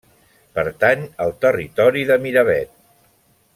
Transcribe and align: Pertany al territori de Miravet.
Pertany 0.59 1.03
al 1.27 1.35
territori 1.45 2.03
de 2.13 2.19
Miravet. 2.25 2.75